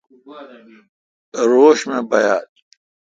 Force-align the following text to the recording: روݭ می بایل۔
روݭ 1.49 1.79
می 1.89 1.97
بایل۔ 2.09 2.43